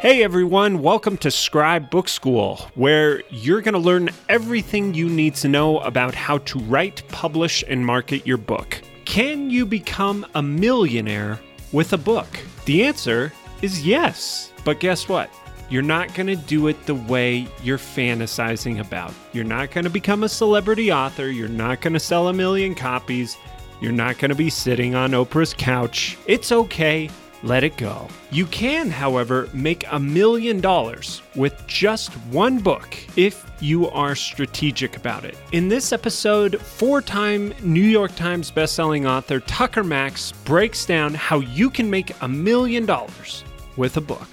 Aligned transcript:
Hey 0.00 0.24
everyone, 0.24 0.80
welcome 0.80 1.18
to 1.18 1.30
Scribe 1.30 1.90
Book 1.90 2.08
School, 2.08 2.56
where 2.74 3.22
you're 3.28 3.60
going 3.60 3.74
to 3.74 3.78
learn 3.78 4.08
everything 4.30 4.94
you 4.94 5.10
need 5.10 5.34
to 5.34 5.48
know 5.48 5.78
about 5.80 6.14
how 6.14 6.38
to 6.38 6.58
write, 6.60 7.06
publish, 7.08 7.62
and 7.68 7.84
market 7.84 8.26
your 8.26 8.38
book. 8.38 8.80
Can 9.04 9.50
you 9.50 9.66
become 9.66 10.24
a 10.34 10.40
millionaire 10.40 11.38
with 11.72 11.92
a 11.92 11.98
book? 11.98 12.26
The 12.64 12.82
answer 12.82 13.30
is 13.60 13.84
yes. 13.86 14.54
But 14.64 14.80
guess 14.80 15.06
what? 15.06 15.28
You're 15.68 15.82
not 15.82 16.14
going 16.14 16.28
to 16.28 16.36
do 16.36 16.68
it 16.68 16.86
the 16.86 16.94
way 16.94 17.46
you're 17.62 17.76
fantasizing 17.76 18.80
about. 18.80 19.12
You're 19.34 19.44
not 19.44 19.70
going 19.70 19.84
to 19.84 19.90
become 19.90 20.24
a 20.24 20.30
celebrity 20.30 20.90
author. 20.90 21.28
You're 21.28 21.46
not 21.46 21.82
going 21.82 21.92
to 21.92 22.00
sell 22.00 22.28
a 22.28 22.32
million 22.32 22.74
copies. 22.74 23.36
You're 23.82 23.92
not 23.92 24.16
going 24.16 24.30
to 24.30 24.34
be 24.34 24.48
sitting 24.48 24.94
on 24.94 25.10
Oprah's 25.10 25.52
couch. 25.52 26.16
It's 26.26 26.52
okay 26.52 27.10
let 27.42 27.64
it 27.64 27.76
go. 27.76 28.08
You 28.30 28.46
can, 28.46 28.90
however, 28.90 29.48
make 29.52 29.84
a 29.90 29.98
million 29.98 30.60
dollars 30.60 31.22
with 31.34 31.66
just 31.66 32.12
one 32.30 32.58
book 32.58 32.96
if 33.16 33.50
you 33.60 33.88
are 33.90 34.14
strategic 34.14 34.96
about 34.96 35.24
it. 35.24 35.36
In 35.52 35.68
this 35.68 35.92
episode, 35.92 36.60
four 36.60 37.00
time 37.00 37.54
New 37.62 37.80
York 37.80 38.14
Times 38.16 38.50
bestselling 38.50 39.08
author 39.08 39.40
Tucker 39.40 39.84
Max 39.84 40.32
breaks 40.44 40.84
down 40.84 41.14
how 41.14 41.40
you 41.40 41.70
can 41.70 41.88
make 41.90 42.12
a 42.22 42.28
million 42.28 42.86
dollars 42.86 43.44
with 43.76 43.96
a 43.96 44.00
book. 44.00 44.28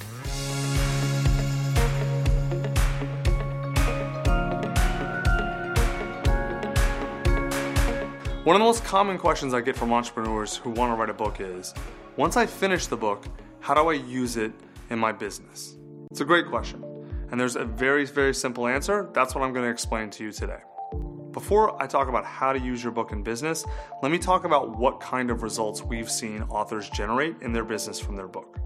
One 8.44 8.56
of 8.56 8.62
the 8.62 8.66
most 8.66 8.86
common 8.86 9.18
questions 9.18 9.54
I 9.54 9.60
get 9.60 9.76
from 9.76 9.92
entrepreneurs 9.92 10.56
who 10.56 10.70
want 10.70 10.94
to 10.94 10.96
write 10.96 11.10
a 11.10 11.14
book 11.14 11.42
is 11.42 11.74
once 12.18 12.36
I 12.36 12.48
finish 12.48 12.88
the 12.88 12.98
book, 12.98 13.28
how 13.60 13.76
do 13.76 13.90
I 13.90 13.94
use 13.94 14.38
it 14.38 14.52
in 14.90 14.98
my 14.98 15.12
business? 15.12 15.78
It's 16.10 16.20
a 16.20 16.26
great 16.26 16.48
question. 16.48 16.84
And 17.30 17.40
there's 17.40 17.56
a 17.56 17.64
very, 17.64 18.06
very 18.06 18.34
simple 18.34 18.68
answer. 18.68 19.10
That's 19.14 19.36
what 19.36 19.44
I'm 19.44 19.54
going 19.54 19.66
to 19.66 19.72
explain 19.72 20.10
to 20.12 20.24
you 20.24 20.32
today. 20.32 20.60
Before 21.32 21.80
I 21.82 21.86
talk 21.86 22.08
about 22.08 22.26
how 22.26 22.54
to 22.54 22.60
use 22.60 22.82
your 22.82 22.92
book 22.92 23.12
in 23.12 23.22
business, 23.22 23.64
let 24.02 24.12
me 24.12 24.18
talk 24.18 24.46
about 24.46 24.80
what 24.80 25.00
kind 25.00 25.30
of 25.30 25.44
results 25.44 25.84
we've 25.84 26.10
seen 26.10 26.42
authors 26.50 26.90
generate 26.90 27.36
in 27.42 27.54
their 27.54 27.66
business 27.66 28.00
from 28.00 28.16
their 28.16 28.28
book. 28.28 28.58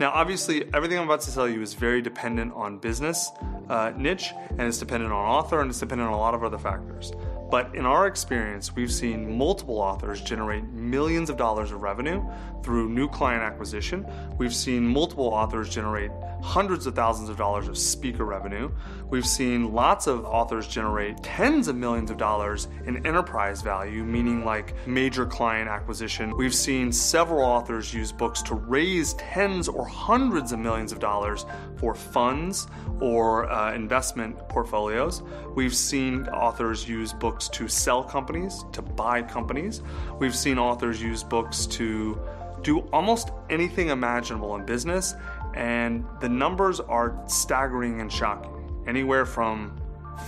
Now, 0.00 0.10
obviously, 0.10 0.64
everything 0.74 0.98
I'm 0.98 1.04
about 1.04 1.20
to 1.22 1.32
tell 1.32 1.48
you 1.48 1.62
is 1.62 1.74
very 1.74 2.02
dependent 2.02 2.52
on 2.54 2.78
business 2.78 3.30
uh, 3.68 3.92
niche, 3.96 4.32
and 4.50 4.62
it's 4.62 4.78
dependent 4.78 5.12
on 5.12 5.24
author, 5.24 5.60
and 5.60 5.70
it's 5.70 5.78
dependent 5.78 6.08
on 6.08 6.14
a 6.14 6.18
lot 6.18 6.34
of 6.34 6.42
other 6.42 6.58
factors. 6.58 7.12
But 7.50 7.74
in 7.74 7.86
our 7.86 8.06
experience, 8.06 8.74
we've 8.74 8.92
seen 8.92 9.38
multiple 9.38 9.78
authors 9.78 10.20
generate 10.20 10.64
millions 10.64 11.30
of 11.30 11.36
dollars 11.36 11.70
of 11.70 11.80
revenue 11.80 12.24
through 12.62 12.88
new 12.88 13.08
client 13.08 13.42
acquisition. 13.42 14.04
We've 14.38 14.54
seen 14.54 14.84
multiple 14.84 15.26
authors 15.26 15.68
generate 15.68 16.10
hundreds 16.42 16.86
of 16.86 16.94
thousands 16.94 17.28
of 17.28 17.36
dollars 17.36 17.68
of 17.68 17.78
speaker 17.78 18.24
revenue. 18.24 18.70
We've 19.08 19.26
seen 19.26 19.72
lots 19.72 20.08
of 20.08 20.24
authors 20.24 20.66
generate 20.66 21.22
tens 21.22 21.68
of 21.68 21.76
millions 21.76 22.10
of 22.10 22.16
dollars 22.16 22.66
in 22.86 23.06
enterprise 23.06 23.62
value, 23.62 24.02
meaning 24.04 24.44
like 24.44 24.74
major 24.86 25.24
client 25.24 25.68
acquisition. 25.68 26.36
We've 26.36 26.54
seen 26.54 26.90
several 26.90 27.44
authors 27.44 27.94
use 27.94 28.10
books 28.10 28.42
to 28.42 28.54
raise 28.56 29.14
tens 29.14 29.68
or 29.68 29.86
hundreds 29.86 30.50
of 30.50 30.58
millions 30.58 30.90
of 30.90 30.98
dollars 30.98 31.46
for 31.76 31.94
funds 31.94 32.66
or 33.00 33.50
uh, 33.50 33.74
investment 33.74 34.36
portfolios. 34.48 35.22
We've 35.54 35.74
seen 35.74 36.26
authors 36.28 36.88
use 36.88 37.12
books 37.12 37.35
to 37.38 37.68
sell 37.68 38.02
companies, 38.02 38.64
to 38.72 38.82
buy 38.82 39.22
companies. 39.22 39.82
We've 40.18 40.34
seen 40.34 40.58
authors 40.58 41.00
use 41.00 41.22
books 41.22 41.66
to 41.66 42.20
do 42.62 42.80
almost 42.92 43.30
anything 43.50 43.88
imaginable 43.88 44.56
in 44.56 44.64
business, 44.64 45.14
and 45.54 46.04
the 46.20 46.28
numbers 46.28 46.80
are 46.80 47.18
staggering 47.26 48.00
and 48.00 48.12
shocking. 48.12 48.52
Anywhere 48.86 49.24
from 49.24 49.80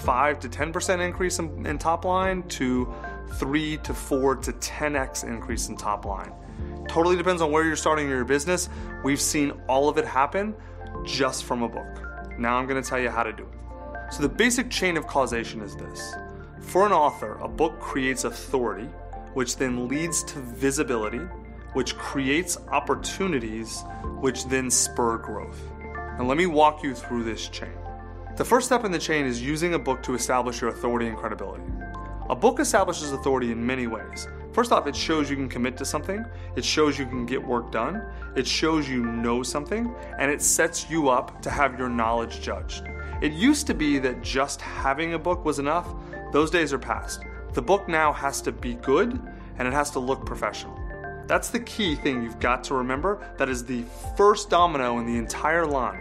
5 0.05 0.41
to 0.41 0.49
10% 0.49 1.01
increase 1.05 1.39
in, 1.39 1.67
in 1.67 1.79
top 1.79 2.05
line 2.05 2.43
to 2.49 2.93
3 3.35 3.79
to 3.79 3.95
4 3.95 4.37
to 4.37 4.53
10x 4.53 5.25
increase 5.25 5.69
in 5.69 5.77
top 5.77 6.05
line. 6.05 6.33
Totally 6.89 7.17
depends 7.17 7.43
on 7.43 7.51
where 7.51 7.65
you're 7.65 7.77
starting 7.77 8.09
your 8.09 8.25
business. 8.25 8.69
We've 9.05 9.21
seen 9.21 9.53
all 9.69 9.89
of 9.89 9.99
it 9.99 10.05
happen 10.05 10.55
just 11.05 11.45
from 11.45 11.63
a 11.63 11.69
book. 11.69 12.39
Now 12.39 12.57
I'm 12.57 12.67
going 12.67 12.83
to 12.83 12.89
tell 12.89 12.99
you 12.99 13.11
how 13.11 13.23
to 13.23 13.33
do 13.33 13.45
it. 13.45 14.13
So, 14.13 14.23
the 14.23 14.29
basic 14.29 14.71
chain 14.71 14.97
of 14.97 15.07
causation 15.07 15.61
is 15.61 15.77
this 15.77 16.15
for 16.69 16.85
an 16.85 16.93
author, 16.93 17.39
a 17.41 17.49
book 17.49 17.81
creates 17.81 18.25
authority, 18.25 18.89
which 19.35 19.57
then 19.57 19.89
leads 19.89 20.23
to 20.25 20.39
visibility, 20.39 21.21
which 21.73 21.97
creates 21.97 22.59
opportunities, 22.69 23.83
which 24.21 24.45
then 24.47 24.71
spur 24.71 25.17
growth. 25.19 25.61
And 26.19 26.29
let 26.29 26.37
me 26.37 26.47
walk 26.47 26.83
you 26.83 26.95
through 26.95 27.25
this 27.25 27.49
chain. 27.49 27.73
The 28.37 28.45
first 28.45 28.67
step 28.67 28.85
in 28.85 28.93
the 28.93 28.99
chain 28.99 29.25
is 29.25 29.43
using 29.43 29.75
a 29.75 29.79
book 29.79 30.03
to 30.05 30.15
establish 30.15 30.61
your 30.61 30.71
authority 30.71 31.07
and 31.07 31.17
credibility. 31.17 31.65
A 32.31 32.37
book 32.37 32.61
establishes 32.61 33.13
authority 33.13 33.51
in 33.51 33.67
many 33.67 33.87
ways. 33.87 34.29
First 34.53 34.71
off, 34.71 34.87
it 34.87 34.95
shows 34.95 35.31
you 35.31 35.37
can 35.37 35.49
commit 35.49 35.77
to 35.79 35.85
something, 35.85 36.25
it 36.55 36.65
shows 36.65 36.99
you 36.99 37.07
can 37.07 37.25
get 37.25 37.43
work 37.43 37.73
done, 37.73 38.03
it 38.37 38.47
shows 38.47 38.89
you 38.89 39.05
know 39.05 39.43
something, 39.43 39.95
and 40.19 40.31
it 40.31 40.43
sets 40.43 40.91
you 40.91 41.09
up 41.09 41.41
to 41.43 41.51
have 41.51 41.79
your 41.79 41.89
knowledge 41.89 42.43
judged. 42.43 42.85
It 43.23 43.33
used 43.33 43.67
to 43.69 43.75
be 43.75 43.99
that 44.01 44.23
just 44.23 44.61
having 44.61 45.15
a 45.15 45.19
book 45.19 45.45
was 45.45 45.59
enough. 45.59 45.89
Those 46.31 46.51
days 46.51 46.73
are 46.73 46.79
past. 46.79 47.23
The 47.55 47.63
book 47.63 47.89
now 47.89 48.13
has 48.13 48.43
to 48.43 48.53
be 48.53 48.75
good 48.75 49.21
and 49.59 49.67
it 49.67 49.73
has 49.73 49.91
to 49.93 49.99
look 49.99 50.27
professional. 50.27 50.79
That's 51.27 51.49
the 51.49 51.61
key 51.61 51.95
thing 51.95 52.23
you've 52.23 52.39
got 52.39 52.63
to 52.65 52.75
remember. 52.75 53.35
That 53.39 53.49
is 53.49 53.65
the 53.65 53.85
first 54.17 54.51
domino 54.51 54.99
in 54.99 55.07
the 55.07 55.17
entire 55.17 55.67
line. 55.67 56.01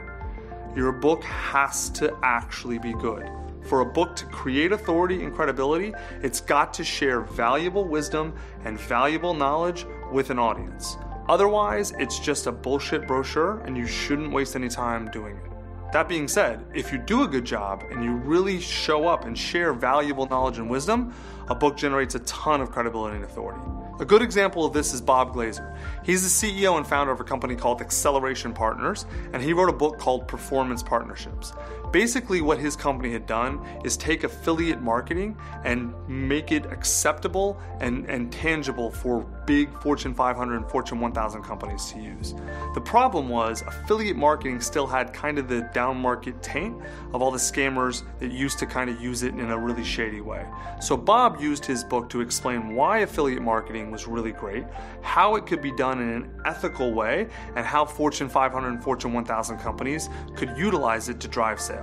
Your 0.75 0.91
book 0.91 1.23
has 1.23 1.89
to 1.91 2.17
actually 2.23 2.77
be 2.77 2.93
good. 2.93 3.29
For 3.63 3.81
a 3.81 3.85
book 3.85 4.15
to 4.17 4.25
create 4.27 4.71
authority 4.71 5.23
and 5.23 5.33
credibility, 5.33 5.93
it's 6.21 6.39
got 6.39 6.73
to 6.75 6.83
share 6.83 7.21
valuable 7.21 7.85
wisdom 7.85 8.33
and 8.63 8.79
valuable 8.79 9.33
knowledge 9.33 9.85
with 10.11 10.29
an 10.29 10.39
audience. 10.39 10.97
Otherwise, 11.27 11.93
it's 11.99 12.19
just 12.19 12.47
a 12.47 12.51
bullshit 12.51 13.07
brochure 13.07 13.59
and 13.65 13.75
you 13.75 13.85
shouldn't 13.85 14.31
waste 14.31 14.55
any 14.55 14.69
time 14.69 15.09
doing 15.11 15.35
it. 15.35 15.56
That 15.93 16.09
being 16.09 16.27
said, 16.27 16.65
if 16.75 16.91
you 16.91 16.97
do 16.97 17.23
a 17.23 17.27
good 17.27 17.45
job 17.45 17.85
and 17.89 18.03
you 18.03 18.11
really 18.11 18.59
show 18.59 19.07
up 19.07 19.23
and 19.23 19.37
share 19.37 19.71
valuable 19.71 20.27
knowledge 20.27 20.57
and 20.57 20.69
wisdom, 20.69 21.13
a 21.47 21.55
book 21.55 21.77
generates 21.77 22.13
a 22.13 22.19
ton 22.19 22.59
of 22.59 22.71
credibility 22.71 23.15
and 23.15 23.23
authority. 23.23 23.61
A 24.01 24.05
good 24.05 24.21
example 24.21 24.65
of 24.65 24.73
this 24.73 24.93
is 24.93 24.99
Bob 24.99 25.33
Glazer. 25.33 25.75
He's 26.03 26.21
the 26.21 26.51
CEO 26.51 26.75
and 26.75 26.85
founder 26.85 27.13
of 27.13 27.21
a 27.21 27.23
company 27.23 27.55
called 27.55 27.81
Acceleration 27.81 28.53
Partners, 28.53 29.05
and 29.31 29.41
he 29.41 29.53
wrote 29.53 29.69
a 29.69 29.73
book 29.73 29.97
called 29.97 30.27
Performance 30.27 30.83
Partnerships. 30.83 31.53
Basically, 31.91 32.41
what 32.41 32.59
his 32.59 32.75
company 32.75 33.13
had 33.13 33.25
done 33.25 33.65
is 33.85 33.95
take 33.95 34.23
affiliate 34.23 34.81
marketing 34.81 35.37
and 35.63 35.93
make 36.07 36.51
it 36.51 36.65
acceptable 36.65 37.59
and, 37.79 38.05
and 38.09 38.31
tangible 38.31 38.91
for 38.91 39.21
big 39.45 39.69
Fortune 39.81 40.13
500 40.13 40.57
and 40.57 40.69
Fortune 40.69 40.99
1000 40.99 41.41
companies 41.43 41.85
to 41.93 41.99
use. 41.99 42.35
The 42.73 42.81
problem 42.81 43.29
was 43.29 43.63
affiliate 43.65 44.17
marketing 44.17 44.59
still 44.59 44.85
had 44.85 45.13
kind 45.13 45.39
of 45.39 45.47
the 45.47 45.69
down 45.73 45.97
market 45.97 46.41
taint 46.43 46.75
of 47.13 47.21
all 47.21 47.31
the 47.31 47.37
scammers 47.37 48.03
that 48.19 48.31
used 48.31 48.59
to 48.59 48.65
kind 48.65 48.89
of 48.89 49.01
use 49.01 49.23
it 49.23 49.33
in 49.33 49.49
a 49.49 49.57
really 49.57 49.83
shady 49.83 50.19
way. 50.19 50.45
So 50.81 50.97
Bob 50.97 51.39
used 51.39 51.65
his 51.65 51.85
book 51.85 52.09
to 52.09 52.19
explain 52.19 52.75
why 52.75 52.99
affiliate 52.99 53.41
marketing 53.41 53.91
was 53.91 54.07
really 54.07 54.33
great, 54.33 54.65
how 55.01 55.35
it 55.35 55.45
could 55.45 55.61
be 55.61 55.71
done 55.71 56.01
in 56.01 56.09
an 56.09 56.41
ethical 56.45 56.93
way, 56.93 57.27
and 57.55 57.65
how 57.65 57.85
Fortune 57.85 58.27
500 58.27 58.67
and 58.67 58.83
Fortune 58.83 59.13
1000 59.13 59.57
companies 59.57 60.09
could 60.35 60.55
utilize 60.57 61.07
it 61.07 61.21
to 61.21 61.29
drive 61.29 61.61
sales. 61.61 61.76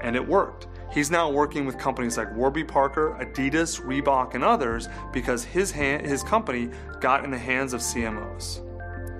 And 0.00 0.14
it 0.14 0.26
worked. 0.26 0.68
He's 0.92 1.10
now 1.10 1.30
working 1.30 1.66
with 1.66 1.78
companies 1.78 2.16
like 2.16 2.34
Warby 2.34 2.64
Parker, 2.64 3.16
Adidas, 3.20 3.80
Reebok, 3.82 4.34
and 4.34 4.42
others 4.42 4.88
because 5.12 5.44
his, 5.44 5.70
hand, 5.70 6.06
his 6.06 6.22
company 6.22 6.70
got 7.00 7.24
in 7.24 7.30
the 7.30 7.38
hands 7.38 7.72
of 7.72 7.80
CMOs. 7.80 8.64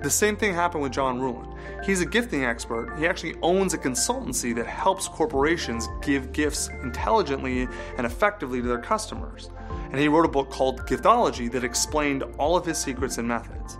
The 0.01 0.09
same 0.09 0.37
thing 0.37 0.53
happened 0.53 0.81
with 0.81 0.93
John 0.93 1.19
Ruhlin. 1.19 1.53
He's 1.85 1.99
a 1.99 2.05
gifting 2.05 2.45
expert. 2.45 2.97
He 2.97 3.05
actually 3.05 3.35
owns 3.41 3.73
a 3.73 3.77
consultancy 3.77 4.55
that 4.55 4.65
helps 4.65 5.09
corporations 5.09 5.89
give 6.01 6.31
gifts 6.31 6.69
intelligently 6.83 7.67
and 7.97 8.05
effectively 8.05 8.61
to 8.61 8.67
their 8.67 8.79
customers. 8.79 9.49
And 9.91 9.99
he 9.99 10.07
wrote 10.07 10.25
a 10.25 10.29
book 10.29 10.49
called 10.49 10.81
Giftology 10.85 11.51
that 11.51 11.63
explained 11.65 12.23
all 12.37 12.55
of 12.55 12.65
his 12.65 12.77
secrets 12.77 13.17
and 13.17 13.27
methods. 13.27 13.77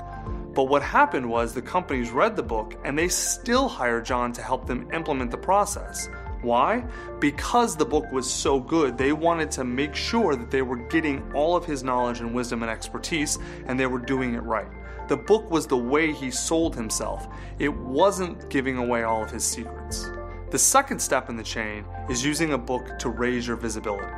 But 0.59 0.67
what 0.67 0.83
happened 0.83 1.29
was 1.29 1.53
the 1.53 1.61
companies 1.61 2.11
read 2.11 2.35
the 2.35 2.43
book 2.43 2.75
and 2.83 2.99
they 2.99 3.07
still 3.07 3.69
hired 3.69 4.03
John 4.03 4.33
to 4.33 4.41
help 4.41 4.67
them 4.67 4.91
implement 4.91 5.31
the 5.31 5.37
process. 5.37 6.09
Why? 6.41 6.83
Because 7.21 7.77
the 7.77 7.85
book 7.85 8.11
was 8.11 8.29
so 8.29 8.59
good, 8.59 8.97
they 8.97 9.13
wanted 9.13 9.51
to 9.51 9.63
make 9.63 9.95
sure 9.95 10.35
that 10.35 10.51
they 10.51 10.61
were 10.61 10.75
getting 10.89 11.31
all 11.31 11.55
of 11.55 11.63
his 11.63 11.81
knowledge 11.81 12.19
and 12.19 12.35
wisdom 12.35 12.61
and 12.61 12.69
expertise 12.69 13.39
and 13.67 13.79
they 13.79 13.85
were 13.85 13.99
doing 13.99 14.33
it 14.33 14.43
right. 14.43 14.67
The 15.07 15.15
book 15.15 15.49
was 15.49 15.65
the 15.65 15.77
way 15.77 16.11
he 16.11 16.29
sold 16.29 16.75
himself, 16.75 17.29
it 17.57 17.73
wasn't 17.73 18.49
giving 18.49 18.75
away 18.75 19.03
all 19.03 19.23
of 19.23 19.31
his 19.31 19.45
secrets. 19.45 20.09
The 20.51 20.59
second 20.59 20.99
step 20.99 21.29
in 21.29 21.37
the 21.37 21.41
chain 21.41 21.85
is 22.09 22.25
using 22.25 22.51
a 22.51 22.57
book 22.57 22.99
to 22.99 23.07
raise 23.07 23.47
your 23.47 23.55
visibility. 23.55 24.13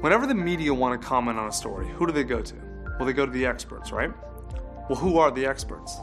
Whenever 0.00 0.26
the 0.26 0.34
media 0.34 0.72
want 0.72 0.98
to 0.98 1.06
comment 1.06 1.38
on 1.38 1.48
a 1.48 1.52
story, 1.52 1.86
who 1.86 2.06
do 2.06 2.14
they 2.14 2.24
go 2.24 2.40
to? 2.40 2.54
Well, 2.98 3.04
they 3.04 3.12
go 3.12 3.26
to 3.26 3.32
the 3.32 3.44
experts, 3.44 3.92
right? 3.92 4.10
Well, 4.92 5.00
who 5.00 5.16
are 5.16 5.30
the 5.30 5.46
experts? 5.46 6.02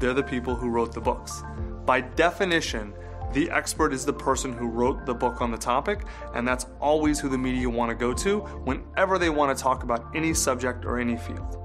They're 0.00 0.12
the 0.12 0.24
people 0.24 0.56
who 0.56 0.70
wrote 0.70 0.92
the 0.92 1.00
books. 1.00 1.44
By 1.86 2.00
definition, 2.00 2.92
the 3.32 3.48
expert 3.48 3.92
is 3.92 4.04
the 4.04 4.12
person 4.12 4.52
who 4.52 4.66
wrote 4.66 5.06
the 5.06 5.14
book 5.14 5.40
on 5.40 5.52
the 5.52 5.56
topic, 5.56 6.00
and 6.34 6.46
that's 6.46 6.66
always 6.80 7.20
who 7.20 7.28
the 7.28 7.38
media 7.38 7.70
want 7.70 7.90
to 7.90 7.94
go 7.94 8.12
to 8.14 8.40
whenever 8.40 9.18
they 9.18 9.30
want 9.30 9.56
to 9.56 9.62
talk 9.62 9.84
about 9.84 10.04
any 10.16 10.34
subject 10.34 10.84
or 10.84 10.98
any 10.98 11.16
field. 11.16 11.58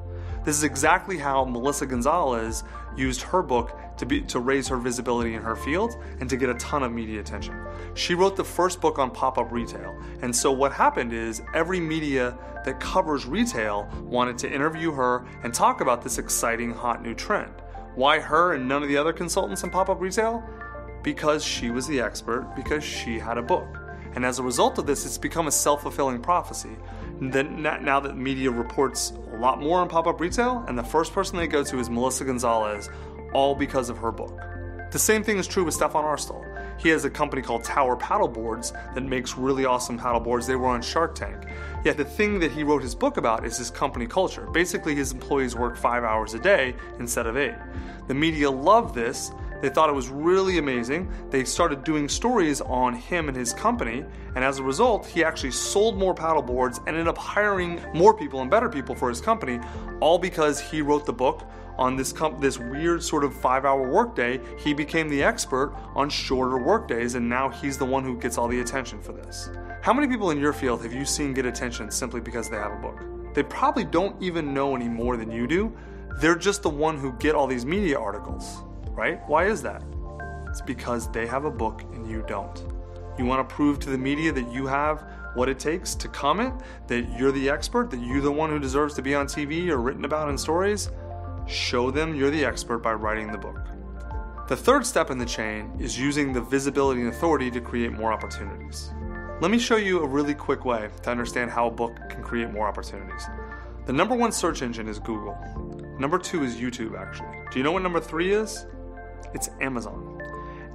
This 0.46 0.56
is 0.56 0.64
exactly 0.64 1.18
how 1.18 1.44
Melissa 1.44 1.88
Gonzalez 1.88 2.64
used 2.96 3.24
her 3.24 3.42
book 3.42 3.76
to, 3.98 4.06
be, 4.06 4.22
to 4.22 4.38
raise 4.38 4.68
her 4.68 4.78
visibility 4.78 5.34
in 5.34 5.42
her 5.42 5.56
field 5.56 5.96
and 6.20 6.30
to 6.30 6.38
get 6.38 6.50
a 6.50 6.56
ton 6.56 6.84
of 6.84 6.92
media 6.92 7.20
attention. 7.20 7.56
She 7.96 8.16
wrote 8.16 8.36
the 8.36 8.44
first 8.44 8.82
book 8.82 8.98
on 8.98 9.12
pop 9.12 9.38
up 9.38 9.52
retail, 9.52 9.96
and 10.22 10.36
so 10.36 10.52
what 10.52 10.72
happened 10.72 11.14
is 11.14 11.44
every 11.54 11.80
media 11.80 12.38
that 12.66 12.80
covers 12.80 13.26
retail 13.26 13.88
wanted 14.04 14.38
to 14.40 14.52
interview 14.52 14.92
her 14.92 15.26
and 15.44 15.54
talk 15.54 15.82
about 15.82 16.02
this 16.02 16.18
exciting 16.18 16.72
hot 16.72 17.04
new 17.04 17.14
trend. 17.14 17.54
Why 17.96 18.20
her 18.20 18.54
and 18.54 18.68
none 18.68 18.82
of 18.82 18.90
the 18.90 18.98
other 18.98 19.14
consultants 19.14 19.64
in 19.64 19.70
pop 19.70 19.90
up 19.90 20.02
retail? 20.02 20.44
Because 21.04 21.44
she 21.44 21.70
was 21.70 21.86
the 21.86 22.00
expert, 22.00 22.52
because 22.56 22.84
she 22.84 23.20
had 23.20 23.38
a 23.38 23.44
book. 23.44 23.68
And 24.16 24.26
as 24.26 24.40
a 24.40 24.44
result 24.44 24.78
of 24.78 24.86
this, 24.86 25.06
it's 25.06 25.18
become 25.18 25.48
a 25.48 25.52
self 25.52 25.84
fulfilling 25.84 26.22
prophecy. 26.22 26.76
Now 27.20 28.00
that 28.00 28.18
media 28.18 28.50
reports 28.50 29.14
a 29.34 29.38
lot 29.38 29.62
more 29.62 29.80
on 29.80 29.90
pop 29.90 30.08
up 30.08 30.20
retail, 30.20 30.64
and 30.68 30.78
the 30.78 30.84
first 30.84 31.14
person 31.14 31.38
they 31.38 31.48
go 31.48 31.64
to 31.64 31.80
is 31.80 31.90
Melissa 31.90 32.26
Gonzalez, 32.26 32.90
all 33.34 33.54
because 33.54 33.90
of 33.90 33.98
her 34.00 34.12
book. 34.12 34.40
The 34.92 35.00
same 35.00 35.24
thing 35.24 35.38
is 35.38 35.48
true 35.48 35.64
with 35.64 35.74
Stephan 35.74 36.04
Aarstol. 36.04 36.53
He 36.78 36.90
has 36.90 37.06
a 37.06 37.10
company 37.10 37.42
called 37.42 37.64
Tower 37.64 37.96
Paddleboards 37.96 38.74
that 38.94 39.04
makes 39.04 39.38
really 39.38 39.66
awesome 39.66 39.98
paddleboards. 39.98 40.48
They 40.48 40.56
were 40.56 40.68
on 40.68 40.82
Shark 40.82 41.16
Tank. 41.16 41.46
Yet 41.86 41.98
the 41.98 42.06
thing 42.06 42.40
that 42.40 42.52
he 42.52 42.64
wrote 42.64 42.82
his 42.82 42.96
book 42.96 43.18
about 43.18 43.46
is 43.46 43.58
his 43.58 43.70
company 43.70 44.08
culture. 44.08 44.48
Basically, 44.52 44.96
his 44.96 45.12
employees 45.12 45.56
work 45.56 45.78
five 45.78 46.04
hours 46.04 46.34
a 46.34 46.40
day 46.40 46.76
instead 47.00 47.28
of 47.28 47.38
eight. 47.38 47.56
The 48.08 48.14
media 48.14 48.50
loved 48.50 48.96
this 48.96 49.32
they 49.64 49.70
thought 49.70 49.90
it 49.90 49.96
was 49.96 50.10
really 50.10 50.58
amazing. 50.58 51.10
They 51.30 51.46
started 51.46 51.86
doing 51.86 52.10
stories 52.10 52.60
on 52.60 52.94
him 52.96 53.30
and 53.30 53.38
his 53.38 53.54
company, 53.54 54.04
and 54.36 54.44
as 54.44 54.60
a 54.60 54.64
result, 54.64 55.06
he 55.06 55.24
actually 55.24 55.52
sold 55.52 55.98
more 55.98 56.14
paddle 56.14 56.42
boards 56.42 56.80
and 56.80 56.90
ended 56.90 57.08
up 57.08 57.18
hiring 57.18 57.82
more 57.94 58.14
people 58.14 58.42
and 58.42 58.52
better 58.52 58.68
people 58.68 58.94
for 58.94 59.08
his 59.08 59.22
company, 59.22 59.62
all 60.02 60.20
because 60.20 60.60
he 60.60 60.82
wrote 60.82 61.06
the 61.06 61.14
book 61.14 61.50
on 61.78 61.96
this 61.96 62.14
this 62.42 62.60
weird 62.60 63.02
sort 63.02 63.24
of 63.24 63.34
five-hour 63.34 63.90
workday. 63.90 64.38
He 64.60 64.74
became 64.74 65.08
the 65.08 65.24
expert 65.24 65.74
on 65.96 66.10
shorter 66.10 66.58
workdays, 66.58 67.16
and 67.16 67.30
now 67.30 67.48
he's 67.48 67.78
the 67.78 67.86
one 67.86 68.04
who 68.04 68.20
gets 68.20 68.38
all 68.38 68.50
the 68.50 68.60
attention 68.60 69.02
for 69.02 69.14
this. 69.14 69.50
How 69.82 69.94
many 69.94 70.10
people 70.10 70.32
in 70.32 70.42
your 70.42 70.52
field 70.52 70.84
have 70.84 70.92
you 70.92 71.06
seen 71.06 71.34
get 71.34 71.46
attention 71.46 71.90
simply 71.90 72.20
because 72.20 72.50
they 72.50 72.58
have 72.58 72.74
a 72.74 72.82
book? 72.82 73.00
They 73.34 73.44
probably 73.44 73.86
don't 73.86 74.22
even 74.22 74.54
know 74.54 74.76
any 74.76 74.90
more 74.90 75.16
than 75.16 75.32
you 75.32 75.48
do. 75.48 75.72
They're 76.20 76.36
just 76.36 76.64
the 76.64 76.70
one 76.70 76.98
who 76.98 77.14
get 77.14 77.34
all 77.34 77.48
these 77.48 77.66
media 77.66 77.98
articles 77.98 78.62
right? 78.94 79.22
Why 79.28 79.46
is 79.46 79.62
that? 79.64 79.84
It's 80.48 80.62
because 80.62 81.12
they 81.12 81.26
have 81.28 81.46
a 81.46 81.52
book 81.52 81.82
and 81.94 82.10
you 82.10 82.24
don't. 82.28 82.64
You 83.18 83.26
want 83.26 83.48
to 83.48 83.56
prove 83.56 83.80
to 83.80 83.90
the 83.90 83.98
media 83.98 84.32
that 84.32 84.52
you 84.52 84.68
have 84.68 85.04
what 85.34 85.50
it 85.50 85.60
takes 85.60 85.96
to 85.96 86.08
comment, 86.08 86.62
that 86.88 87.18
you're 87.18 87.32
the 87.32 87.50
expert, 87.50 87.90
that 87.92 88.00
you're 88.00 88.22
the 88.22 88.32
one 88.32 88.50
who 88.50 88.60
deserves 88.60 88.94
to 88.96 89.02
be 89.02 89.16
on 89.16 89.28
TV 89.28 89.70
or 89.70 89.78
written 89.78 90.06
about 90.06 90.30
in 90.30 90.38
stories? 90.38 90.90
Show 91.48 91.92
them 91.92 92.16
you're 92.16 92.30
the 92.30 92.46
expert 92.46 92.80
by 92.80 92.94
writing 92.94 93.32
the 93.32 93.38
book. 93.38 93.60
The 94.48 94.56
third 94.58 94.86
step 94.86 95.10
in 95.10 95.18
the 95.18 95.26
chain 95.26 95.72
is 95.80 95.98
using 95.98 96.34
the 96.34 96.42
visibility 96.42 97.02
and 97.02 97.10
authority 97.10 97.50
to 97.52 97.62
create 97.62 97.94
more 97.94 98.12
opportunities. 98.12 98.92
Let 99.42 99.52
me 99.52 99.58
show 99.58 99.78
you 99.78 100.00
a 100.02 100.08
really 100.08 100.34
quick 100.34 100.66
way 100.66 100.90
to 101.02 101.10
understand 101.10 101.50
how 101.50 101.68
a 101.68 101.72
book 101.72 101.98
can 102.10 102.22
create 102.24 102.52
more 102.52 102.68
opportunities. 102.68 103.28
The 103.86 103.94
number 103.94 104.16
one 104.16 104.32
search 104.32 104.62
engine 104.62 104.88
is 104.88 105.00
Google. 105.00 105.38
Number 106.00 106.18
two 106.18 106.44
is 106.44 106.56
YouTube, 106.56 106.98
actually. 107.00 107.38
Do 107.52 107.60
you 107.60 107.64
know 107.64 107.72
what 107.72 107.84
number 107.84 108.00
three 108.00 108.34
is? 108.34 108.66
It's 109.34 109.50
Amazon. 109.62 110.22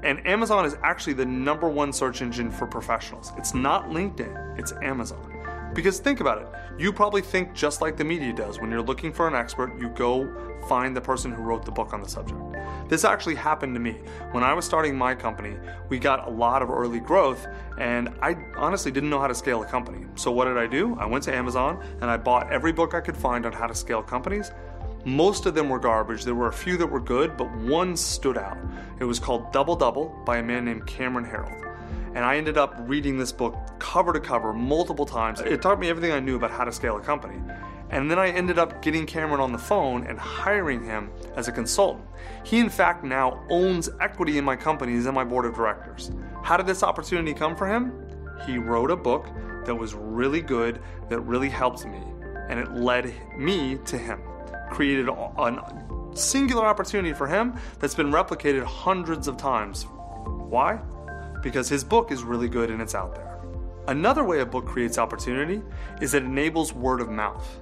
And 0.03 0.25
Amazon 0.27 0.65
is 0.65 0.77
actually 0.83 1.15
the 1.15 1.27
number 1.27 1.69
one 1.69 1.93
search 1.93 2.23
engine 2.23 2.51
for 2.51 2.67
professionals. 2.67 3.33
It's 3.37 3.55
not 3.55 3.91
LinkedIn, 3.91 4.59
it's 4.59 4.73
Amazon. 4.83 5.35
Because 5.75 5.99
think 6.01 6.21
about 6.21 6.39
it, 6.39 6.49
you 6.79 6.93
probably 6.93 7.21
think 7.21 7.53
just 7.53 7.83
like 7.83 7.97
the 7.97 8.05
media 8.05 8.33
does. 8.33 8.61
When 8.61 8.71
you're 8.71 8.83
looking 8.83 9.13
for 9.13 9.29
an 9.29 9.35
expert, 9.35 9.79
you 9.81 9.89
go 9.91 10.33
find 10.69 10.97
the 10.97 11.01
person 11.01 11.33
who 11.33 11.43
wrote 11.43 11.65
the 11.65 11.71
book 11.71 11.93
on 11.93 12.01
the 12.01 12.09
subject. 12.09 12.41
This 12.89 13.05
actually 13.05 13.35
happened 13.35 13.75
to 13.75 13.81
me. 13.81 13.99
When 14.33 14.43
I 14.43 14.55
was 14.55 14.65
starting 14.65 14.97
my 14.97 15.15
company, 15.15 15.57
we 15.89 15.99
got 15.99 16.27
a 16.27 16.31
lot 16.31 16.63
of 16.63 16.71
early 16.71 17.01
growth, 17.01 17.47
and 17.79 18.09
I 18.23 18.37
honestly 18.57 18.91
didn't 18.91 19.11
know 19.11 19.21
how 19.21 19.27
to 19.27 19.35
scale 19.35 19.63
a 19.63 19.67
company. 19.67 20.07
So, 20.15 20.31
what 20.31 20.47
did 20.47 20.57
I 20.57 20.67
do? 20.67 20.97
I 20.99 21.07
went 21.07 21.25
to 21.25 21.35
Amazon 21.35 21.83
and 22.01 22.11
I 22.11 22.17
bought 22.17 22.51
every 22.51 22.73
book 22.73 22.95
I 22.95 23.01
could 23.01 23.17
find 23.17 23.45
on 23.45 23.53
how 23.53 23.67
to 23.67 23.75
scale 23.75 24.03
companies. 24.03 24.51
Most 25.05 25.47
of 25.47 25.55
them 25.55 25.69
were 25.69 25.79
garbage. 25.79 26.25
There 26.25 26.35
were 26.35 26.49
a 26.49 26.53
few 26.53 26.77
that 26.77 26.87
were 26.87 27.01
good, 27.01 27.37
but 27.37 27.55
one 27.59 27.97
stood 27.97 28.37
out. 28.37 28.59
It 28.99 29.05
was 29.05 29.19
called 29.19 29.53
Double 29.53 29.77
Double 29.77 30.07
by 30.27 30.39
a 30.39 30.43
man 30.43 30.65
named 30.65 30.87
Cameron 30.87 31.25
Herold. 31.25 31.65
And 32.15 32.25
I 32.25 32.37
ended 32.37 32.59
up 32.59 32.75
reading 32.81 33.17
this 33.17 33.31
book 33.31 33.57
cover 33.79 34.13
to 34.13 34.21
cover 34.21 34.53
multiple 34.53 35.07
times. 35.07 35.41
It 35.41 35.63
taught 35.63 35.79
me 35.79 35.89
everything 35.89 36.11
I 36.11 36.21
knew 36.21 36.37
about 36.37 36.51
how 36.51 36.65
to 36.65 36.73
scale 36.73 36.97
a 36.97 37.01
company. 37.01 37.41
And 37.91 38.11
then 38.11 38.19
I 38.19 38.29
ended 38.29 38.59
up 38.59 38.83
getting 38.83 39.07
Cameron 39.07 39.41
on 39.41 39.53
the 39.53 39.59
phone 39.59 40.05
and 40.07 40.19
hiring 40.19 40.85
him 40.85 41.11
as 41.37 41.49
a 41.49 41.53
consultant. 41.53 42.05
He, 42.45 42.59
in 42.59 42.69
fact, 42.69 43.05
now 43.05 43.43
owns 43.51 43.89
equity 44.01 44.37
in 44.37 44.45
my 44.45 44.57
company. 44.57 44.93
He's 44.93 45.07
my 45.07 45.25
board 45.25 45.47
of 45.47 45.55
directors. 45.55 46.11
How 46.43 46.57
did 46.57 46.67
this 46.67 46.83
opportunity 46.83 47.33
come 47.33 47.55
for 47.55 47.67
him? 47.67 47.93
He 48.45 48.59
wrote 48.59 48.91
a 48.91 48.97
book 48.97 49.29
that 49.65 49.75
was 49.75 49.95
really 49.95 50.41
good, 50.41 50.81
that 51.09 51.21
really 51.21 51.49
helped 51.49 51.87
me, 51.87 52.03
and 52.49 52.59
it 52.59 52.73
led 52.73 53.15
me 53.37 53.79
to 53.87 53.97
him 53.97 54.21
created 54.71 55.09
a 55.09 56.11
singular 56.15 56.67
opportunity 56.67 57.13
for 57.13 57.27
him 57.27 57.55
that's 57.79 57.95
been 57.95 58.11
replicated 58.11 58.65
hundreds 58.65 59.29
of 59.29 59.37
times. 59.37 59.87
Why? 60.49 60.81
Because 61.43 61.69
his 61.69 61.85
book 61.85 62.11
is 62.11 62.23
really 62.23 62.49
good 62.49 62.71
and 62.71 62.83
it's 62.83 62.95
out 62.95 63.15
there. 63.15 63.39
Another 63.87 64.25
way 64.25 64.41
a 64.41 64.47
book 64.47 64.67
creates 64.67 64.99
opportunity 64.99 65.63
is 66.01 66.15
it 66.15 66.23
enables 66.23 66.75
word 66.75 67.01
of 67.01 67.09
mouth. 67.09 67.61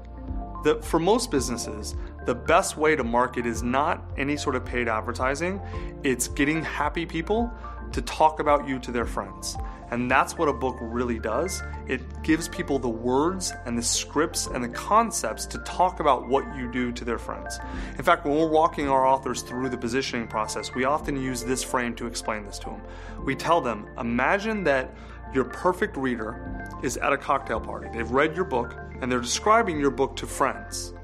The, 0.65 0.83
for 0.83 0.99
most 0.99 1.31
businesses, 1.31 1.95
the 2.25 2.35
best 2.35 2.77
way 2.77 2.97
to 2.97 3.05
market 3.05 3.47
is 3.47 3.63
not 3.63 4.11
any 4.17 4.37
sort 4.37 4.57
of 4.57 4.65
paid 4.65 4.89
advertising, 4.89 5.61
it's 6.03 6.27
getting 6.27 6.63
happy 6.65 7.07
people 7.07 7.53
to 7.93 8.03
talk 8.03 8.41
about 8.41 8.69
you 8.69 8.79
to 8.81 8.91
their 8.91 9.07
friends. 9.07 9.57
And 9.91 10.11
that's 10.11 10.37
what 10.37 10.49
a 10.49 10.53
book 10.53 10.77
really 10.81 11.19
does. 11.19 11.63
It 11.87 12.01
gives 12.23 12.49
people 12.49 12.79
the 12.79 12.89
words 12.89 13.53
and 13.67 13.79
the 13.79 13.83
scripts 13.83 14.49
and 14.49 14.63
the 14.63 14.69
concepts 14.69 15.47
to 15.47 15.59
talk 15.59 16.01
about 16.01 16.29
what 16.29 16.45
you 16.57 16.71
do 16.71 16.91
to 16.91 17.05
their 17.05 17.19
friends. 17.19 17.61
In 17.97 18.03
fact, 18.03 18.25
when 18.25 18.37
we're 18.37 18.49
walking 18.49 18.89
our 18.89 19.07
authors 19.07 19.43
through 19.43 19.69
the 19.69 19.79
positioning 19.79 20.27
process, 20.27 20.75
we 20.75 20.85
often 20.85 21.21
use 21.21 21.45
this 21.45 21.63
frame 21.63 21.95
to 21.97 22.07
explain 22.07 22.45
this 22.45 22.59
to 22.61 22.71
them. 22.71 22.83
We 23.25 23.37
tell 23.37 23.61
them, 23.61 23.87
imagine 23.99 24.65
that 24.65 24.93
your 25.33 25.45
perfect 25.45 25.97
reader 25.97 26.69
is 26.83 26.97
at 26.97 27.13
a 27.13 27.19
cocktail 27.19 27.61
party. 27.61 27.89
They've 27.93 28.11
read 28.11 28.35
your 28.35 28.45
book 28.45 28.77
and 29.01 29.11
they're 29.11 29.21
describing 29.21 29.79
your 29.79 29.91
book 29.91 30.17
to 30.17 30.27
friends. 30.27 30.95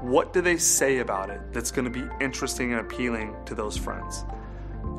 What 0.00 0.32
do 0.32 0.40
they 0.40 0.56
say 0.56 0.98
about 0.98 1.30
it 1.30 1.40
that's 1.52 1.70
going 1.70 1.84
to 1.84 1.90
be 1.90 2.04
interesting 2.20 2.72
and 2.72 2.80
appealing 2.80 3.36
to 3.46 3.54
those 3.54 3.76
friends? 3.76 4.24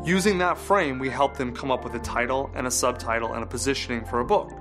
Using 0.05 0.37
that 0.39 0.57
frame, 0.57 0.99
we 0.99 1.09
help 1.09 1.37
them 1.37 1.55
come 1.55 1.71
up 1.71 1.85
with 1.85 1.95
a 1.95 1.99
title 1.99 2.51
and 2.55 2.67
a 2.67 2.71
subtitle 2.71 3.33
and 3.33 3.43
a 3.43 3.45
positioning 3.45 4.03
for 4.03 4.19
a 4.19 4.25
book. 4.25 4.51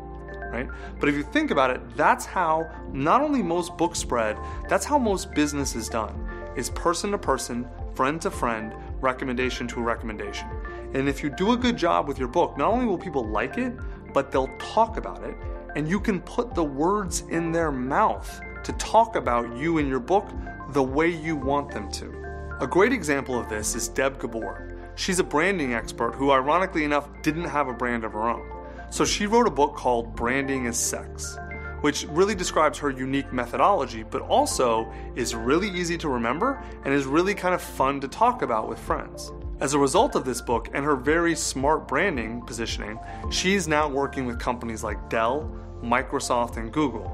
Right? 0.52 0.68
But 1.00 1.08
if 1.08 1.14
you 1.16 1.22
think 1.22 1.50
about 1.50 1.70
it, 1.70 1.80
that's 1.96 2.26
how 2.26 2.70
not 2.92 3.22
only 3.22 3.42
most 3.42 3.76
books 3.76 3.98
spread, 3.98 4.36
that's 4.68 4.84
how 4.84 4.98
most 4.98 5.32
business 5.34 5.74
is 5.74 5.88
done. 5.88 6.28
Is 6.56 6.70
person 6.70 7.10
to 7.12 7.18
person, 7.18 7.66
friend 7.94 8.20
to 8.20 8.30
friend, 8.30 8.74
recommendation 9.00 9.66
to 9.68 9.80
recommendation. 9.80 10.48
And 10.94 11.08
if 11.08 11.22
you 11.22 11.30
do 11.30 11.52
a 11.52 11.56
good 11.56 11.76
job 11.76 12.06
with 12.06 12.18
your 12.18 12.28
book, 12.28 12.56
not 12.56 12.70
only 12.70 12.84
will 12.84 12.98
people 12.98 13.26
like 13.26 13.56
it, 13.58 13.72
but 14.12 14.30
they'll 14.30 14.54
talk 14.58 14.98
about 14.98 15.24
it, 15.24 15.34
and 15.74 15.88
you 15.88 15.98
can 15.98 16.20
put 16.20 16.54
the 16.54 16.62
words 16.62 17.24
in 17.30 17.50
their 17.50 17.72
mouth 17.72 18.40
to 18.62 18.72
talk 18.74 19.16
about 19.16 19.56
you 19.56 19.78
and 19.78 19.88
your 19.88 20.00
book 20.00 20.28
the 20.68 20.82
way 20.82 21.08
you 21.08 21.34
want 21.34 21.70
them 21.70 21.90
to. 21.92 22.14
A 22.60 22.66
great 22.66 22.92
example 22.92 23.40
of 23.40 23.48
this 23.48 23.74
is 23.74 23.88
Deb 23.88 24.20
Gabor. 24.20 24.71
She's 24.94 25.18
a 25.18 25.24
branding 25.24 25.74
expert 25.74 26.14
who, 26.14 26.30
ironically 26.30 26.84
enough, 26.84 27.08
didn't 27.22 27.44
have 27.44 27.68
a 27.68 27.72
brand 27.72 28.04
of 28.04 28.12
her 28.12 28.28
own. 28.28 28.46
So 28.90 29.04
she 29.04 29.26
wrote 29.26 29.46
a 29.46 29.50
book 29.50 29.74
called 29.74 30.14
Branding 30.14 30.66
is 30.66 30.76
Sex, 30.76 31.38
which 31.80 32.06
really 32.08 32.34
describes 32.34 32.78
her 32.78 32.90
unique 32.90 33.32
methodology, 33.32 34.02
but 34.02 34.20
also 34.22 34.92
is 35.16 35.34
really 35.34 35.70
easy 35.70 35.96
to 35.98 36.08
remember 36.08 36.62
and 36.84 36.92
is 36.92 37.06
really 37.06 37.34
kind 37.34 37.54
of 37.54 37.62
fun 37.62 38.00
to 38.00 38.08
talk 38.08 38.42
about 38.42 38.68
with 38.68 38.78
friends. 38.78 39.32
As 39.60 39.74
a 39.74 39.78
result 39.78 40.14
of 40.14 40.24
this 40.24 40.42
book 40.42 40.68
and 40.74 40.84
her 40.84 40.96
very 40.96 41.34
smart 41.34 41.88
branding 41.88 42.42
positioning, 42.42 42.98
she's 43.30 43.66
now 43.66 43.88
working 43.88 44.26
with 44.26 44.38
companies 44.38 44.84
like 44.84 45.08
Dell, 45.08 45.50
Microsoft, 45.82 46.56
and 46.56 46.72
Google. 46.72 47.08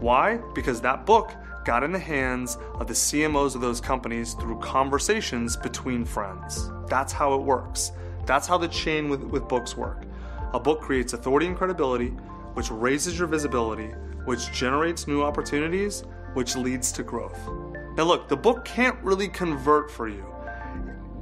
Why? 0.00 0.38
Because 0.54 0.80
that 0.82 1.06
book 1.06 1.32
got 1.64 1.82
in 1.82 1.92
the 1.92 1.98
hands 1.98 2.58
of 2.74 2.86
the 2.86 2.94
CMOs 2.94 3.54
of 3.54 3.60
those 3.60 3.80
companies 3.80 4.34
through 4.34 4.58
conversations 4.58 5.56
between 5.56 6.04
friends. 6.04 6.70
That's 6.88 7.12
how 7.12 7.34
it 7.34 7.42
works. 7.42 7.92
That's 8.26 8.46
how 8.46 8.58
the 8.58 8.68
chain 8.68 9.08
with, 9.08 9.22
with 9.22 9.48
books 9.48 9.76
work. 9.76 10.04
A 10.52 10.60
book 10.60 10.80
creates 10.80 11.12
authority 11.12 11.46
and 11.46 11.56
credibility, 11.56 12.08
which 12.54 12.70
raises 12.70 13.18
your 13.18 13.28
visibility, 13.28 13.88
which 14.24 14.52
generates 14.52 15.06
new 15.06 15.22
opportunities, 15.22 16.04
which 16.34 16.56
leads 16.56 16.92
to 16.92 17.02
growth. 17.02 17.38
Now, 17.96 18.04
look, 18.04 18.28
the 18.28 18.36
book 18.36 18.64
can't 18.64 18.96
really 19.02 19.28
convert 19.28 19.90
for 19.90 20.08
you. 20.08 20.24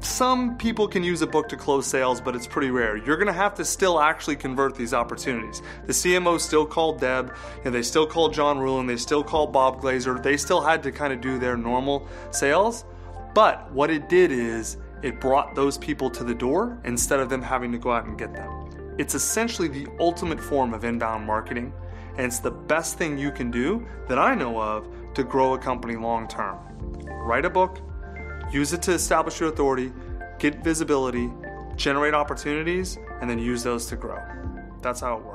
some 0.01 0.57
people 0.57 0.89
can 0.89 1.05
use 1.05 1.23
a 1.23 1.27
book 1.27 1.49
to 1.49 1.57
close 1.57 1.87
sales, 1.87 2.21
but 2.21 2.35
it's 2.35 2.47
pretty 2.47 2.71
rare. 2.71 2.97
You're 2.97 3.17
to 3.25 3.33
have 3.33 3.55
to 3.55 3.65
still 3.65 4.01
actually 4.01 4.35
convert 4.35 4.75
these 4.75 4.93
opportunities. 4.93 5.63
The 5.87 5.93
CMO 5.93 6.41
still 6.41 6.67
called 6.67 7.01
Deb, 7.01 7.35
and 7.65 7.73
they 7.73 7.83
still 7.83 8.07
called 8.07 8.35
John 8.35 8.59
Ruhlin, 8.59 8.89
they 8.89 8.97
still 8.97 9.23
called 9.23 9.53
Bob 9.53 9.81
Glazer. 9.81 10.21
They 10.21 10.37
still 10.37 10.61
had 10.61 10.83
to 10.83 10.91
kind 10.93 11.13
of 11.13 11.21
do 11.21 11.39
their 11.39 11.57
normal 11.57 12.09
sales. 12.33 12.85
But 13.33 13.71
what 13.73 13.91
it 13.91 14.09
did 14.09 14.33
is 14.33 14.77
it 15.03 15.21
brought 15.21 15.55
those 15.55 15.79
people 15.79 16.11
to 16.11 16.25
the 16.25 16.35
door 16.35 16.81
instead 16.85 17.21
of 17.21 17.29
them 17.29 17.43
having 17.43 17.73
to 17.73 17.79
go 17.79 17.93
out 17.93 18.07
and 18.07 18.19
get 18.19 18.33
them. 18.33 18.95
It's 18.99 19.15
essentially 19.15 19.69
the 19.69 19.89
ultimate 19.99 20.41
form 20.41 20.75
of 20.75 20.85
inbound 20.85 21.27
marketing, 21.27 21.73
and 22.17 22.27
it's 22.27 22.39
the 22.39 22.51
best 22.51 22.99
thing 22.99 23.19
you 23.19 23.31
can 23.31 23.51
do 23.51 23.87
that 24.09 24.19
I 24.19 24.35
know 24.35 24.61
of 24.61 24.87
to 25.15 25.25
grow 25.25 25.55
a 25.55 25.59
company 25.59 25.97
long 25.97 26.29
term. 26.29 26.59
Write 27.25 27.45
a 27.45 27.51
book 27.51 27.81
Use 28.53 28.75
it 28.75 28.83
to 28.83 28.93
establish 28.93 29.41
your 29.41 29.49
authority, 29.49 29.93
get 30.39 30.63
visibility, 30.63 31.31
generate 31.75 32.13
opportunities, 32.13 32.99
and 33.23 33.31
then 33.31 33.39
use 33.39 33.63
those 33.63 33.87
to 33.87 33.97
grow. 33.97 34.21
That's 34.83 35.01
how 35.01 35.17
it 35.17 35.25
works. 35.25 35.32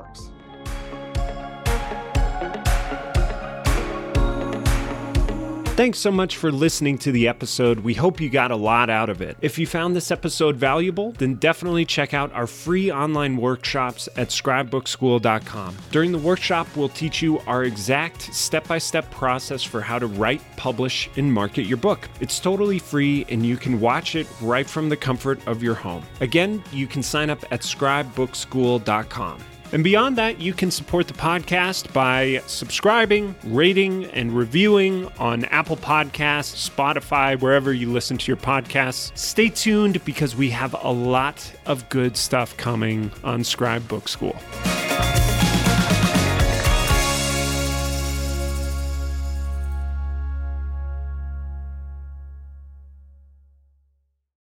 Thanks 5.78 6.00
so 6.00 6.10
much 6.10 6.38
for 6.38 6.50
listening 6.50 6.98
to 6.98 7.12
the 7.12 7.28
episode. 7.28 7.78
We 7.78 7.94
hope 7.94 8.20
you 8.20 8.28
got 8.28 8.50
a 8.50 8.56
lot 8.56 8.90
out 8.90 9.08
of 9.08 9.22
it. 9.22 9.36
If 9.40 9.60
you 9.60 9.66
found 9.68 9.94
this 9.94 10.10
episode 10.10 10.56
valuable, 10.56 11.12
then 11.12 11.36
definitely 11.36 11.84
check 11.84 12.12
out 12.12 12.32
our 12.32 12.48
free 12.48 12.90
online 12.90 13.36
workshops 13.36 14.08
at 14.16 14.30
scribebookschool.com. 14.30 15.76
During 15.92 16.10
the 16.10 16.18
workshop, 16.18 16.66
we'll 16.74 16.88
teach 16.88 17.22
you 17.22 17.38
our 17.46 17.62
exact 17.62 18.34
step 18.34 18.66
by 18.66 18.78
step 18.78 19.08
process 19.12 19.62
for 19.62 19.80
how 19.80 20.00
to 20.00 20.08
write, 20.08 20.42
publish, 20.56 21.08
and 21.16 21.32
market 21.32 21.62
your 21.62 21.78
book. 21.78 22.08
It's 22.20 22.40
totally 22.40 22.80
free 22.80 23.24
and 23.28 23.46
you 23.46 23.56
can 23.56 23.78
watch 23.78 24.16
it 24.16 24.26
right 24.42 24.68
from 24.68 24.88
the 24.88 24.96
comfort 24.96 25.38
of 25.46 25.62
your 25.62 25.76
home. 25.76 26.04
Again, 26.20 26.60
you 26.72 26.88
can 26.88 27.04
sign 27.04 27.30
up 27.30 27.44
at 27.52 27.60
scribebookschool.com. 27.60 29.44
And 29.72 29.84
beyond 29.84 30.16
that, 30.16 30.40
you 30.40 30.54
can 30.54 30.70
support 30.70 31.08
the 31.08 31.14
podcast 31.14 31.92
by 31.92 32.42
subscribing, 32.46 33.34
rating, 33.44 34.06
and 34.06 34.32
reviewing 34.32 35.06
on 35.18 35.44
Apple 35.46 35.76
Podcasts, 35.76 36.70
Spotify, 36.70 37.38
wherever 37.38 37.72
you 37.72 37.92
listen 37.92 38.16
to 38.16 38.26
your 38.28 38.38
podcasts. 38.38 39.16
Stay 39.16 39.50
tuned 39.50 40.02
because 40.04 40.34
we 40.34 40.50
have 40.50 40.74
a 40.82 40.90
lot 40.90 41.52
of 41.66 41.86
good 41.90 42.16
stuff 42.16 42.56
coming 42.56 43.10
on 43.24 43.44
Scribe 43.44 43.86
Book 43.88 44.08
School. 44.08 44.36